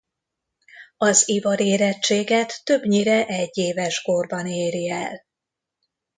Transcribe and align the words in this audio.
Az 0.97 1.27
ivarérettséget 1.29 2.61
többnyire 2.63 3.25
egyéves 3.25 4.01
korban 4.01 4.47
éri 4.47 4.89
el. 4.89 5.25